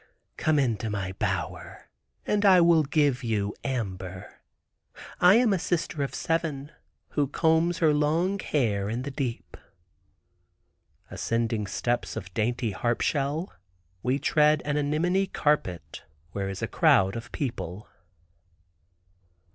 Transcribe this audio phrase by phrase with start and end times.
[0.35, 1.87] "Come into my bower,
[2.25, 4.39] and I will give you amber.
[5.19, 6.71] I am a sister of seven
[7.09, 9.55] who combs her long hair in the deep."
[11.11, 13.53] Ascending steps of dainty harpshell,
[14.01, 17.87] we tread an anemone carpet where is a crowd of people.